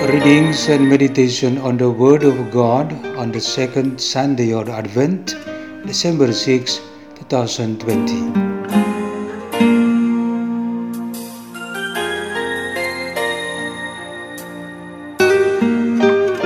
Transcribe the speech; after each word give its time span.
Readings 0.00 0.68
and 0.70 0.88
meditation 0.88 1.58
on 1.58 1.76
the 1.76 1.90
Word 1.90 2.22
of 2.22 2.50
God 2.50 2.90
on 3.16 3.30
the 3.30 3.38
second 3.38 4.00
Sunday 4.00 4.50
of 4.54 4.70
Advent, 4.70 5.36
December 5.84 6.32
6, 6.32 6.80
2020. 7.16 8.32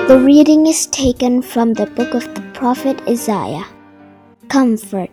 The 0.08 0.18
reading 0.18 0.66
is 0.66 0.86
taken 0.88 1.40
from 1.40 1.74
the 1.74 1.86
book 1.86 2.12
of 2.12 2.26
the 2.34 2.42
prophet 2.54 3.00
Isaiah. 3.08 3.66
Comfort, 4.48 5.10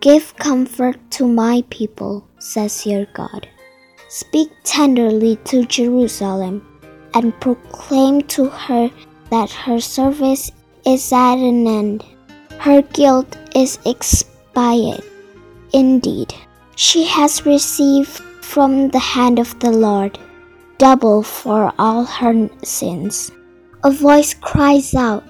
give 0.00 0.34
comfort 0.38 0.98
to 1.12 1.28
my 1.28 1.62
people, 1.70 2.26
says 2.40 2.84
your 2.84 3.06
God. 3.14 3.46
Speak 4.08 4.50
tenderly 4.64 5.36
to 5.44 5.64
Jerusalem 5.64 6.66
and 7.16 7.32
proclaim 7.40 8.20
to 8.36 8.44
her 8.46 8.90
that 9.30 9.50
her 9.50 9.80
service 9.80 10.52
is 10.84 11.12
at 11.12 11.38
an 11.38 11.66
end. 11.66 12.04
Her 12.58 12.82
guilt 12.82 13.38
is 13.54 13.78
expired. 13.86 15.02
Indeed, 15.72 16.34
she 16.76 17.04
has 17.04 17.46
received 17.46 18.20
from 18.44 18.90
the 18.90 18.98
hand 18.98 19.38
of 19.38 19.58
the 19.60 19.70
Lord 19.70 20.18
double 20.78 21.22
for 21.22 21.72
all 21.78 22.04
her 22.04 22.48
sins. 22.62 23.32
A 23.82 23.90
voice 23.90 24.34
cries 24.34 24.94
out, 24.94 25.24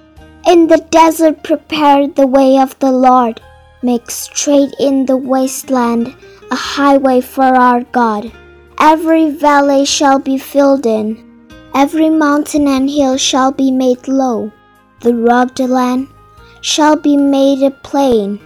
In 0.46 0.66
the 0.66 0.78
desert 0.90 1.44
prepare 1.44 2.08
the 2.08 2.26
way 2.26 2.58
of 2.58 2.76
the 2.80 2.90
Lord, 2.90 3.40
make 3.82 4.10
straight 4.10 4.74
in 4.80 5.06
the 5.06 5.16
wasteland 5.16 6.14
a 6.50 6.56
highway 6.56 7.20
for 7.20 7.44
our 7.44 7.82
God. 7.84 8.32
Every 8.78 9.30
valley 9.30 9.84
shall 9.84 10.18
be 10.18 10.36
filled 10.38 10.84
in, 10.84 11.25
every 11.80 12.08
mountain 12.08 12.66
and 12.66 12.88
hill 12.88 13.18
shall 13.18 13.52
be 13.52 13.70
made 13.70 14.08
low, 14.08 14.50
the 15.00 15.14
rugged 15.14 15.68
land 15.68 16.08
shall 16.62 16.96
be 16.96 17.16
made 17.18 17.62
a 17.62 17.70
plain, 17.88 18.40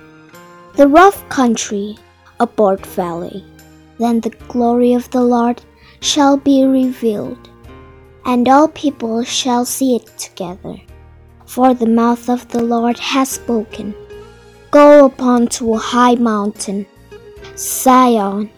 the 0.77 0.89
rough 0.89 1.19
country 1.29 1.97
a 2.41 2.47
broad 2.47 2.85
valley. 2.85 3.45
Then 4.01 4.19
the 4.21 4.35
glory 4.49 4.95
of 4.95 5.09
the 5.11 5.23
Lord 5.23 5.63
shall 6.01 6.37
be 6.37 6.65
revealed, 6.65 7.49
and 8.25 8.49
all 8.49 8.67
people 8.67 9.23
shall 9.23 9.65
see 9.65 9.95
it 9.97 10.07
together. 10.19 10.75
For 11.47 11.73
the 11.75 11.93
mouth 12.01 12.29
of 12.29 12.49
the 12.49 12.63
Lord 12.63 12.99
has 12.99 13.29
spoken. 13.29 13.95
Go 14.73 15.05
upon 15.05 15.49
to 15.59 15.75
a 15.75 15.79
high 15.79 16.17
mountain, 16.17 16.87
Zion, 17.57 18.51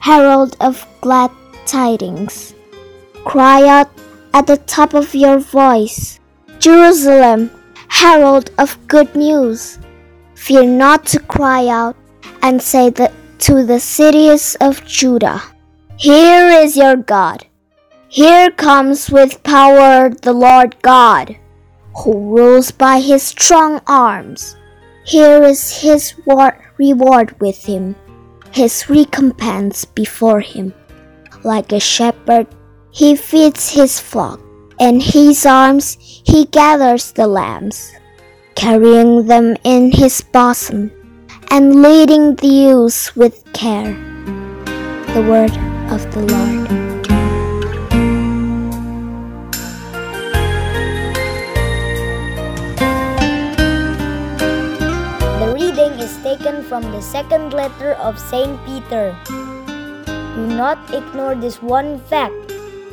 herald 0.00 0.56
of 0.60 0.86
glad 1.02 1.30
tidings. 1.66 2.54
Cry 3.24 3.66
out 3.66 3.90
at 4.34 4.48
the 4.48 4.56
top 4.66 4.94
of 4.94 5.14
your 5.14 5.38
voice, 5.38 6.18
Jerusalem, 6.58 7.50
herald 7.88 8.50
of 8.58 8.76
good 8.88 9.14
news. 9.14 9.78
Fear 10.34 10.64
not 10.66 11.06
to 11.06 11.20
cry 11.20 11.68
out 11.68 11.96
and 12.42 12.60
say 12.60 12.90
that 12.90 13.12
to 13.46 13.64
the 13.64 13.78
cities 13.78 14.56
of 14.60 14.84
Judah, 14.84 15.40
Here 15.96 16.48
is 16.48 16.76
your 16.76 16.96
God. 16.96 17.46
Here 18.08 18.50
comes 18.50 19.08
with 19.08 19.42
power 19.44 20.10
the 20.10 20.32
Lord 20.32 20.76
God, 20.82 21.36
who 21.96 22.36
rules 22.36 22.72
by 22.72 22.98
his 22.98 23.22
strong 23.22 23.80
arms. 23.86 24.56
Here 25.06 25.44
is 25.44 25.80
his 25.80 26.14
wa- 26.26 26.58
reward 26.76 27.38
with 27.40 27.64
him, 27.64 27.94
his 28.50 28.90
recompense 28.90 29.84
before 29.84 30.40
him. 30.40 30.74
Like 31.44 31.72
a 31.72 31.78
shepherd, 31.80 32.48
he 32.94 33.16
feeds 33.16 33.74
his 33.74 33.98
flock. 33.98 34.38
In 34.78 35.00
his 35.00 35.44
arms, 35.44 35.98
he 35.98 36.46
gathers 36.46 37.10
the 37.10 37.26
lambs, 37.26 37.90
carrying 38.54 39.26
them 39.26 39.56
in 39.64 39.90
his 39.90 40.22
bosom, 40.22 40.92
and 41.50 41.82
leading 41.82 42.36
the 42.36 42.46
ewes 42.46 43.10
with 43.16 43.42
care. 43.52 43.98
The 45.10 45.26
word 45.26 45.50
of 45.90 46.06
the 46.14 46.22
Lord. 46.22 46.70
The 55.42 55.50
reading 55.50 55.98
is 55.98 56.14
taken 56.22 56.62
from 56.62 56.82
the 56.94 57.02
second 57.02 57.52
letter 57.52 57.94
of 57.94 58.20
Saint 58.20 58.54
Peter. 58.64 59.18
Do 59.26 60.46
not 60.46 60.78
ignore 60.94 61.34
this 61.34 61.62
one 61.62 61.98
fact, 62.06 62.43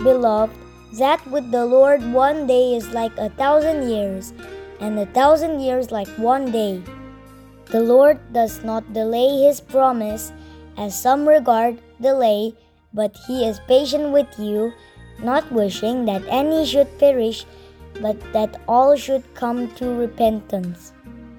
beloved, 0.03 0.55
that 0.93 1.25
with 1.27 1.51
the 1.51 1.65
Lord 1.65 2.03
one 2.11 2.47
day 2.47 2.75
is 2.75 2.89
like 2.89 3.15
a 3.17 3.29
thousand 3.29 3.89
years, 3.89 4.33
and 4.79 4.99
a 4.99 5.05
thousand 5.05 5.61
years 5.61 5.91
like 5.91 6.09
one 6.17 6.51
day. 6.51 6.81
The 7.71 7.79
Lord 7.79 8.19
does 8.33 8.63
not 8.63 8.93
delay 8.93 9.43
his 9.43 9.61
promise, 9.61 10.33
as 10.77 10.99
some 10.99 11.27
regard 11.27 11.79
delay, 12.01 12.53
but 12.93 13.15
he 13.27 13.45
is 13.47 13.61
patient 13.67 14.11
with 14.11 14.27
you, 14.37 14.73
not 15.23 15.49
wishing 15.51 16.05
that 16.05 16.23
any 16.27 16.65
should 16.65 16.99
perish, 16.99 17.45
but 18.01 18.19
that 18.33 18.59
all 18.67 18.95
should 18.95 19.23
come 19.35 19.73
to 19.75 19.93
repentance. 19.93 20.91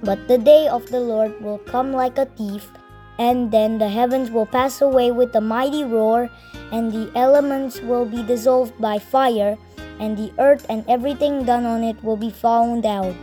But 0.03 0.29
the 0.29 0.39
day 0.39 0.69
of 0.69 0.87
the 0.89 1.01
Lord 1.01 1.41
will 1.43 1.59
come 1.59 1.93
like 1.93 2.17
a 2.17 2.27
thief, 2.27 2.71
and 3.19 3.51
then 3.51 3.79
the 3.79 3.89
heavens 3.89 4.31
will 4.31 4.47
pass 4.47 4.81
away 4.81 5.11
with 5.11 5.35
a 5.37 5.41
mighty 5.41 5.85
roar, 5.85 6.31
and 6.73 6.93
the 6.93 7.11
elements 7.15 7.81
will 7.81 8.05
be 8.05 8.23
dissolved 8.23 8.79
by 8.81 8.99
fire, 8.99 9.59
and 10.01 10.17
the 10.17 10.33
earth 10.39 10.67
and 10.69 10.85
everything 10.89 11.45
done 11.45 11.67
on 11.67 11.85
it 11.85 12.03
will 12.03 12.17
be 12.17 12.31
found 12.31 12.87
out. 12.87 13.15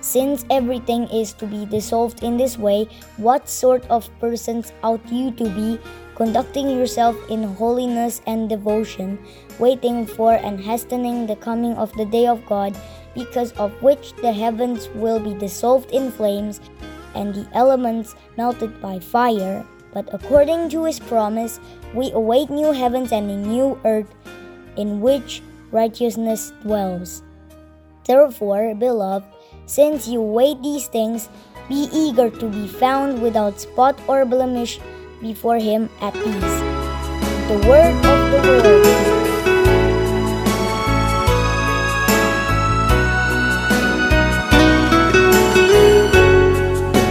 Since 0.00 0.44
everything 0.50 1.08
is 1.08 1.32
to 1.34 1.46
be 1.46 1.66
dissolved 1.66 2.22
in 2.22 2.36
this 2.36 2.58
way, 2.58 2.88
what 3.16 3.48
sort 3.48 3.84
of 3.90 4.10
persons 4.20 4.72
ought 4.82 5.02
you 5.10 5.30
to 5.32 5.48
be, 5.50 5.80
conducting 6.14 6.70
yourself 6.70 7.16
in 7.28 7.42
holiness 7.42 8.22
and 8.26 8.48
devotion, 8.48 9.18
waiting 9.58 10.06
for 10.06 10.34
and 10.34 10.60
hastening 10.60 11.26
the 11.26 11.36
coming 11.36 11.74
of 11.74 11.92
the 11.94 12.06
day 12.06 12.26
of 12.26 12.44
God, 12.46 12.76
because 13.14 13.52
of 13.52 13.72
which 13.82 14.14
the 14.22 14.32
heavens 14.32 14.88
will 14.94 15.18
be 15.18 15.34
dissolved 15.34 15.90
in 15.90 16.10
flames, 16.12 16.60
and 17.16 17.34
the 17.34 17.48
elements 17.56 18.14
melted 18.36 18.80
by 18.80 19.00
fire? 19.00 19.64
But 19.96 20.12
according 20.12 20.68
to 20.76 20.84
his 20.84 21.00
promise, 21.00 21.58
we 21.96 22.12
await 22.12 22.50
new 22.52 22.72
heavens 22.72 23.12
and 23.12 23.30
a 23.30 23.36
new 23.36 23.80
earth, 23.84 24.12
in 24.76 25.00
which 25.00 25.40
righteousness 25.72 26.52
dwells. 26.60 27.24
Therefore, 28.04 28.74
beloved, 28.74 29.24
since 29.64 30.06
you 30.06 30.20
wait 30.20 30.60
these 30.62 30.86
things, 30.86 31.28
be 31.68 31.88
eager 31.90 32.30
to 32.30 32.46
be 32.46 32.68
found 32.68 33.22
without 33.22 33.58
spot 33.58 33.98
or 34.06 34.24
blemish 34.24 34.78
before 35.20 35.58
Him 35.58 35.88
at 36.00 36.14
peace. 36.14 36.58
The 37.48 37.64
word 37.66 37.96
of 38.04 38.42
the 38.44 38.62
Lord. 38.62 39.15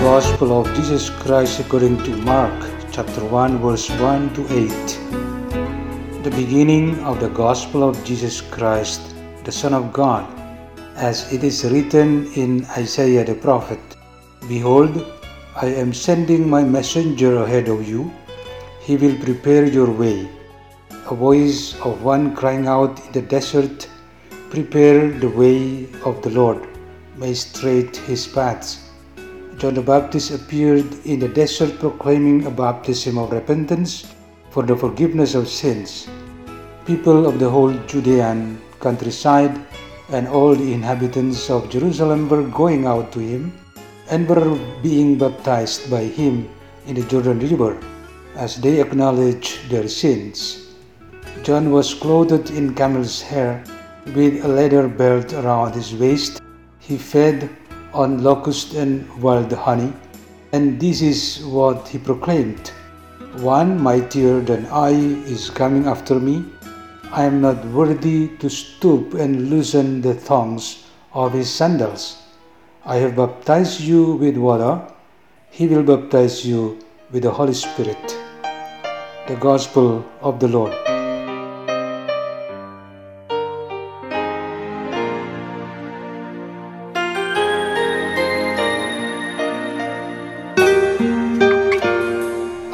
Gospel 0.05 0.59
of 0.59 0.67
Jesus 0.75 1.09
Christ 1.09 1.59
according 1.59 1.97
to 2.03 2.15
Mark, 2.17 2.53
chapter 2.91 3.25
1, 3.25 3.57
verse 3.57 3.89
1 3.89 4.35
to 4.35 4.41
8. 4.53 4.69
The 6.21 6.29
beginning 6.35 6.99
of 6.99 7.19
the 7.19 7.29
Gospel 7.29 7.89
of 7.89 7.97
Jesus 8.05 8.39
Christ, 8.39 9.15
the 9.45 9.51
Son 9.51 9.73
of 9.73 9.91
God, 9.91 10.23
as 10.95 11.33
it 11.33 11.43
is 11.43 11.65
written 11.65 12.31
in 12.33 12.67
Isaiah 12.77 13.25
the 13.25 13.33
prophet 13.33 13.79
Behold, 14.47 15.11
I 15.55 15.73
am 15.73 15.91
sending 15.91 16.47
my 16.47 16.63
messenger 16.63 17.37
ahead 17.41 17.67
of 17.67 17.89
you. 17.89 18.13
He 18.81 18.97
will 18.97 19.17
prepare 19.17 19.65
your 19.65 19.89
way. 19.89 20.29
A 21.09 21.15
voice 21.15 21.73
of 21.81 22.03
one 22.03 22.35
crying 22.35 22.67
out 22.67 23.03
in 23.07 23.11
the 23.11 23.23
desert, 23.23 23.89
Prepare 24.51 25.09
the 25.19 25.29
way 25.29 25.89
of 26.05 26.21
the 26.21 26.29
Lord, 26.29 26.61
make 27.17 27.37
straight 27.37 27.97
his 27.97 28.27
paths. 28.27 28.84
John 29.65 29.73
the 29.73 29.81
Baptist 29.81 30.29
appeared 30.29 30.85
in 31.06 31.17
the 31.17 31.27
desert 31.27 31.79
proclaiming 31.79 32.45
a 32.45 32.51
baptism 32.51 33.17
of 33.17 33.31
repentance 33.31 34.13
for 34.51 34.62
the 34.62 34.77
forgiveness 34.77 35.33
of 35.33 35.50
sins. 35.50 36.07
people 36.85 37.25
of 37.25 37.39
the 37.39 37.50
whole 37.50 37.73
Judean 37.89 38.62
countryside 38.79 39.57
and 40.09 40.27
all 40.27 40.53
the 40.53 40.71
inhabitants 40.71 41.50
of 41.50 41.71
Jerusalem 41.71 42.29
were 42.29 42.44
going 42.44 42.85
out 42.85 43.12
to 43.13 43.19
him 43.19 43.57
and 44.12 44.29
were 44.29 44.53
being 44.83 45.17
baptized 45.17 45.89
by 45.89 46.03
him 46.03 46.47
in 46.85 46.94
the 47.01 47.07
Jordan 47.09 47.39
River 47.39 47.73
as 48.35 48.62
they 48.62 48.79
acknowledged 48.79 49.67
their 49.71 49.88
sins. 49.89 50.75
John 51.41 51.71
was 51.71 51.95
clothed 51.95 52.51
in 52.51 52.75
camel's 52.75 53.19
hair 53.19 53.63
with 54.13 54.45
a 54.45 54.47
leather 54.47 54.88
belt 54.88 55.33
around 55.33 55.73
his 55.73 55.95
waist. 55.95 56.39
He 56.77 57.00
fed 57.00 57.50
on 57.95 58.21
locust 58.21 58.74
and 58.74 59.07
wild 59.24 59.51
honey, 59.53 59.92
and 60.51 60.80
this 60.80 61.01
is 61.01 61.44
what 61.45 61.88
he 61.88 61.97
proclaimed 61.97 62.71
One 63.39 63.71
mightier 63.81 64.42
than 64.42 64.65
I 64.68 64.92
is 65.36 65.50
coming 65.50 65.88
after 65.88 66.19
me. 66.19 66.45
I 67.12 67.24
am 67.24 67.42
not 67.42 67.65
worthy 67.68 68.30
to 68.39 68.50
stoop 68.50 69.13
and 69.13 69.50
loosen 69.50 70.01
the 70.01 70.13
thongs 70.13 70.86
of 71.13 71.33
his 71.33 71.50
sandals. 71.50 72.18
I 72.86 72.97
have 72.97 73.15
baptized 73.15 73.81
you 73.81 74.15
with 74.24 74.38
water, 74.38 74.81
he 75.51 75.68
will 75.68 75.83
baptize 75.83 76.45
you 76.45 76.80
with 77.12 77.24
the 77.24 77.31
Holy 77.31 77.53
Spirit. 77.53 78.18
The 79.27 79.38
Gospel 79.39 80.06
of 80.21 80.39
the 80.39 80.48
Lord. 80.48 80.94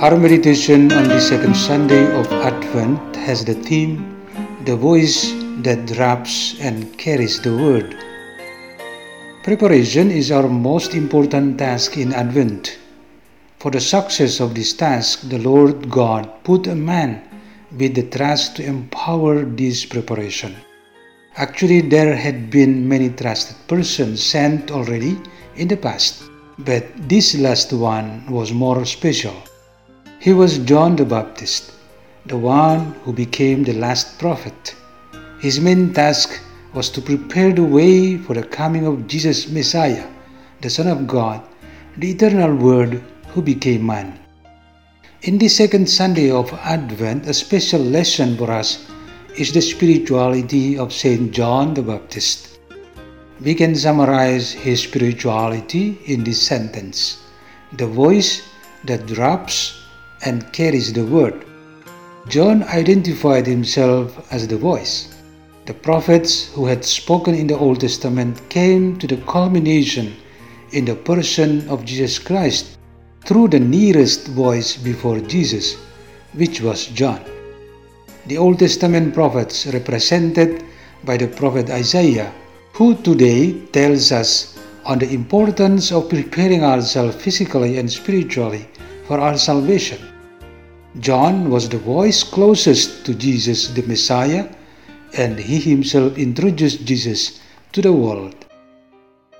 Our 0.01 0.17
meditation 0.17 0.91
on 0.91 1.03
the 1.09 1.21
second 1.21 1.55
Sunday 1.55 2.11
of 2.19 2.25
Advent 2.33 3.15
has 3.17 3.45
the 3.45 3.53
theme 3.53 4.25
The 4.65 4.75
Voice 4.75 5.29
That 5.61 5.85
Drops 5.85 6.59
and 6.59 6.97
Carries 6.97 7.39
the 7.39 7.55
Word. 7.55 7.95
Preparation 9.43 10.09
is 10.09 10.31
our 10.31 10.49
most 10.49 10.95
important 10.95 11.59
task 11.59 11.97
in 11.97 12.13
Advent. 12.13 12.79
For 13.59 13.69
the 13.69 13.79
success 13.79 14.39
of 14.39 14.55
this 14.55 14.73
task, 14.73 15.29
the 15.29 15.37
Lord 15.37 15.87
God 15.91 16.43
put 16.43 16.65
a 16.65 16.73
man 16.73 17.21
with 17.77 17.93
the 17.93 18.09
trust 18.09 18.55
to 18.55 18.65
empower 18.65 19.43
this 19.43 19.85
preparation. 19.85 20.55
Actually, 21.35 21.81
there 21.81 22.15
had 22.15 22.49
been 22.49 22.89
many 22.89 23.09
trusted 23.09 23.55
persons 23.67 24.23
sent 24.23 24.71
already 24.71 25.21
in 25.57 25.67
the 25.67 25.77
past, 25.77 26.23
but 26.57 26.87
this 27.07 27.37
last 27.37 27.71
one 27.71 28.25
was 28.31 28.51
more 28.51 28.83
special. 28.83 29.35
He 30.21 30.33
was 30.33 30.59
John 30.59 30.97
the 30.97 31.03
Baptist, 31.03 31.71
the 32.27 32.37
one 32.37 32.93
who 33.03 33.11
became 33.11 33.63
the 33.63 33.73
last 33.73 34.19
prophet. 34.19 34.75
His 35.39 35.59
main 35.59 35.95
task 35.95 36.39
was 36.75 36.91
to 36.91 37.01
prepare 37.01 37.51
the 37.51 37.63
way 37.63 38.17
for 38.17 38.35
the 38.35 38.43
coming 38.43 38.85
of 38.85 39.07
Jesus 39.07 39.49
Messiah, 39.49 40.07
the 40.61 40.69
Son 40.69 40.85
of 40.85 41.07
God, 41.07 41.41
the 41.97 42.11
eternal 42.11 42.55
Word 42.55 43.01
who 43.29 43.41
became 43.41 43.83
man. 43.83 44.19
In 45.23 45.39
the 45.39 45.47
second 45.47 45.89
Sunday 45.89 46.29
of 46.29 46.53
Advent, 46.53 47.25
a 47.25 47.33
special 47.33 47.81
lesson 47.81 48.37
for 48.37 48.51
us 48.51 48.85
is 49.35 49.51
the 49.51 49.61
spirituality 49.63 50.77
of 50.77 50.93
Saint 50.93 51.31
John 51.31 51.73
the 51.73 51.81
Baptist. 51.81 52.59
We 53.41 53.55
can 53.55 53.73
summarize 53.73 54.51
his 54.51 54.83
spirituality 54.83 55.97
in 56.05 56.23
this 56.23 56.39
sentence 56.39 57.23
the 57.73 57.87
voice 57.87 58.47
that 58.83 59.07
drops 59.07 59.80
and 60.25 60.51
carries 60.53 60.93
the 60.93 61.05
word. 61.05 61.45
John 62.27 62.63
identified 62.63 63.47
himself 63.47 64.31
as 64.31 64.47
the 64.47 64.57
voice. 64.57 65.15
The 65.65 65.73
prophets 65.73 66.51
who 66.53 66.65
had 66.65 66.83
spoken 66.85 67.35
in 67.35 67.47
the 67.47 67.57
Old 67.57 67.81
Testament 67.81 68.41
came 68.49 68.97
to 68.99 69.07
the 69.07 69.17
culmination 69.25 70.15
in 70.71 70.85
the 70.85 70.95
person 70.95 71.67
of 71.69 71.85
Jesus 71.85 72.19
Christ 72.19 72.77
through 73.25 73.49
the 73.49 73.59
nearest 73.59 74.27
voice 74.29 74.77
before 74.77 75.19
Jesus, 75.19 75.77
which 76.33 76.61
was 76.61 76.87
John. 76.87 77.21
The 78.27 78.37
Old 78.37 78.59
Testament 78.59 79.13
prophets 79.13 79.67
represented 79.67 80.63
by 81.03 81.17
the 81.17 81.27
prophet 81.27 81.69
Isaiah, 81.69 82.31
who 82.73 82.95
today 82.95 83.59
tells 83.73 84.11
us 84.11 84.57
on 84.85 84.99
the 84.99 85.11
importance 85.13 85.91
of 85.91 86.09
preparing 86.09 86.63
ourselves 86.63 87.15
physically 87.15 87.77
and 87.77 87.91
spiritually 87.91 88.67
for 89.05 89.19
our 89.19 89.37
salvation. 89.37 90.10
John 90.99 91.49
was 91.49 91.69
the 91.69 91.77
voice 91.77 92.21
closest 92.21 93.05
to 93.05 93.15
Jesus 93.15 93.69
the 93.69 93.81
Messiah, 93.83 94.49
and 95.15 95.39
he 95.39 95.57
himself 95.57 96.17
introduced 96.17 96.83
Jesus 96.83 97.39
to 97.71 97.81
the 97.81 97.93
world. 97.93 98.35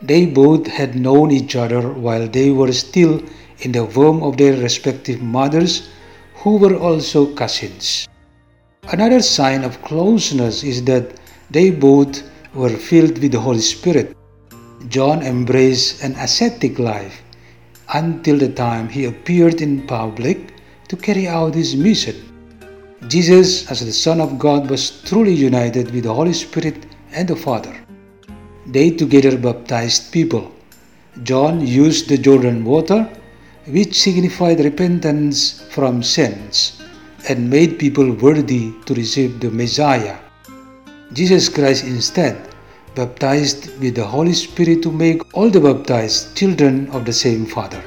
They 0.01 0.25
both 0.25 0.65
had 0.67 0.95
known 0.95 1.29
each 1.29 1.57
other 1.57 1.91
while 1.91 2.27
they 2.27 2.51
were 2.51 2.71
still 2.71 3.21
in 3.59 3.73
the 3.73 3.83
womb 3.83 4.23
of 4.23 4.37
their 4.37 4.55
respective 4.55 5.21
mothers, 5.21 5.89
who 6.35 6.55
were 6.55 6.77
also 6.77 7.35
cousins. 7.35 8.07
Another 8.89 9.21
sign 9.21 9.65
of 9.65 9.81
closeness 9.83 10.63
is 10.63 10.85
that 10.85 11.19
they 11.51 11.69
both 11.69 12.23
were 12.55 12.69
filled 12.69 13.19
with 13.19 13.33
the 13.33 13.39
Holy 13.39 13.59
Spirit. 13.59 14.15
John 14.87 15.21
embraced 15.21 16.01
an 16.01 16.15
ascetic 16.15 16.79
life 16.79 17.21
until 17.93 18.37
the 18.37 18.49
time 18.53 18.87
he 18.87 19.03
appeared 19.03 19.61
in 19.61 19.85
public 19.85 20.53
to 20.91 20.97
carry 20.97 21.25
out 21.25 21.55
his 21.55 21.73
mission. 21.73 22.17
Jesus, 23.07 23.71
as 23.71 23.79
the 23.85 23.93
Son 23.93 24.19
of 24.19 24.37
God, 24.37 24.69
was 24.69 25.01
truly 25.03 25.33
united 25.33 25.89
with 25.91 26.03
the 26.03 26.13
Holy 26.13 26.33
Spirit 26.33 26.85
and 27.13 27.27
the 27.27 27.35
Father. 27.35 27.73
They 28.67 28.89
together 28.91 29.37
baptized 29.37 30.11
people. 30.11 30.51
John 31.23 31.65
used 31.65 32.09
the 32.09 32.17
Jordan 32.17 32.65
water 32.65 33.09
which 33.67 33.99
signified 33.99 34.59
repentance 34.59 35.61
from 35.69 36.03
sins 36.03 36.81
and 37.29 37.49
made 37.49 37.79
people 37.79 38.11
worthy 38.11 38.73
to 38.85 38.93
receive 38.93 39.39
the 39.39 39.49
Messiah. 39.49 40.17
Jesus 41.13 41.47
Christ 41.47 41.85
instead 41.85 42.35
baptized 42.95 43.79
with 43.79 43.95
the 43.95 44.05
Holy 44.05 44.33
Spirit 44.33 44.83
to 44.83 44.91
make 44.91 45.21
all 45.33 45.49
the 45.49 45.61
baptized 45.61 46.35
children 46.35 46.89
of 46.91 47.05
the 47.05 47.13
same 47.13 47.45
Father. 47.45 47.81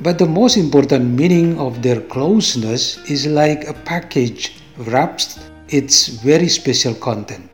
But 0.00 0.18
the 0.18 0.26
most 0.26 0.58
important 0.58 1.16
meaning 1.18 1.58
of 1.58 1.80
their 1.80 2.02
closeness 2.02 2.98
is 3.08 3.26
like 3.26 3.66
a 3.66 3.72
package 3.72 4.60
wraps 4.76 5.40
its 5.68 6.08
very 6.08 6.48
special 6.48 6.94
content. 6.94 7.48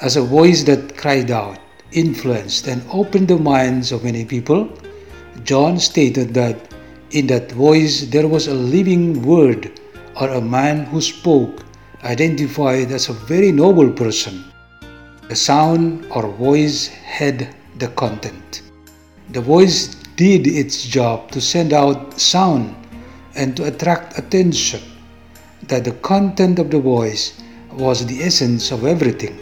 As 0.00 0.16
a 0.16 0.22
voice 0.22 0.62
that 0.64 0.96
cried 0.96 1.32
out, 1.32 1.58
influenced, 1.90 2.68
and 2.68 2.82
opened 2.92 3.26
the 3.26 3.38
minds 3.38 3.90
of 3.90 4.04
many 4.04 4.24
people, 4.24 4.70
John 5.42 5.80
stated 5.80 6.32
that 6.34 6.74
in 7.10 7.26
that 7.26 7.50
voice 7.50 8.02
there 8.02 8.28
was 8.28 8.46
a 8.46 8.54
living 8.54 9.22
word 9.22 9.80
or 10.20 10.28
a 10.30 10.40
man 10.40 10.84
who 10.86 11.00
spoke, 11.00 11.64
identified 12.04 12.92
as 12.92 13.08
a 13.08 13.12
very 13.12 13.50
noble 13.50 13.90
person. 13.90 14.44
The 15.28 15.34
sound 15.34 16.06
or 16.10 16.28
voice 16.28 16.86
had 16.86 17.54
the 17.78 17.88
content. 17.88 18.62
The 19.30 19.40
voice 19.40 19.97
did 20.18 20.48
its 20.48 20.82
job 20.82 21.30
to 21.30 21.40
send 21.40 21.72
out 21.72 22.18
sound 22.18 22.74
and 23.36 23.56
to 23.56 23.64
attract 23.64 24.18
attention. 24.18 24.82
That 25.68 25.84
the 25.84 25.92
content 26.02 26.58
of 26.58 26.70
the 26.70 26.80
voice 26.80 27.40
was 27.72 28.04
the 28.04 28.22
essence 28.22 28.72
of 28.72 28.84
everything. 28.84 29.38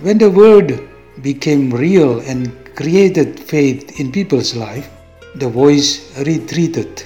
When 0.00 0.18
the 0.18 0.30
word 0.30 0.88
became 1.22 1.70
real 1.70 2.18
and 2.20 2.50
created 2.74 3.38
faith 3.38 4.00
in 4.00 4.10
people's 4.10 4.56
life, 4.56 4.90
the 5.36 5.48
voice 5.48 6.18
retreated. 6.18 7.04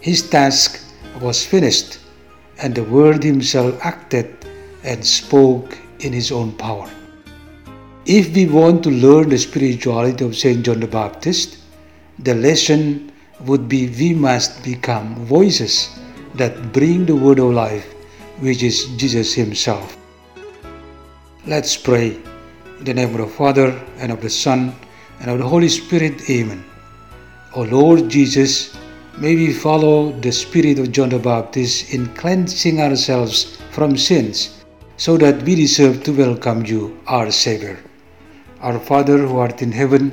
His 0.00 0.22
task 0.22 0.80
was 1.20 1.44
finished, 1.44 1.98
and 2.62 2.74
the 2.74 2.84
Word 2.84 3.24
himself 3.24 3.74
acted 3.82 4.28
and 4.84 5.04
spoke 5.04 5.76
in 6.00 6.12
his 6.12 6.30
own 6.30 6.52
power. 6.52 6.88
If 8.06 8.34
we 8.34 8.46
want 8.46 8.84
to 8.84 8.90
learn 8.90 9.30
the 9.30 9.38
spirituality 9.38 10.24
of 10.24 10.36
St. 10.36 10.64
John 10.64 10.80
the 10.80 10.86
Baptist, 10.86 11.58
the 12.18 12.34
lesson 12.34 13.12
would 13.40 13.68
be 13.68 13.88
we 13.88 14.14
must 14.14 14.64
become 14.64 15.14
voices 15.26 15.98
that 16.34 16.72
bring 16.72 17.04
the 17.04 17.14
word 17.14 17.38
of 17.38 17.52
life, 17.52 17.92
which 18.40 18.62
is 18.62 18.86
Jesus 18.96 19.34
Himself. 19.34 19.96
Let's 21.46 21.76
pray. 21.76 22.18
In 22.78 22.84
the 22.84 22.94
name 22.94 23.10
of 23.14 23.18
the 23.18 23.26
Father, 23.26 23.70
and 23.98 24.12
of 24.12 24.20
the 24.20 24.30
Son, 24.30 24.74
and 25.20 25.30
of 25.30 25.38
the 25.38 25.48
Holy 25.48 25.68
Spirit, 25.68 26.28
Amen. 26.28 26.64
O 27.54 27.62
Lord 27.62 28.08
Jesus, 28.08 28.76
may 29.18 29.34
we 29.34 29.52
follow 29.52 30.12
the 30.12 30.32
spirit 30.32 30.78
of 30.78 30.92
John 30.92 31.08
the 31.08 31.18
Baptist 31.18 31.94
in 31.94 32.12
cleansing 32.14 32.80
ourselves 32.80 33.56
from 33.70 33.96
sins, 33.96 34.64
so 34.96 35.16
that 35.16 35.42
we 35.42 35.54
deserve 35.54 36.02
to 36.04 36.12
welcome 36.12 36.64
you, 36.64 36.98
our 37.06 37.30
Savior. 37.30 37.78
Our 38.60 38.78
Father 38.78 39.18
who 39.18 39.38
art 39.38 39.62
in 39.62 39.72
heaven, 39.72 40.12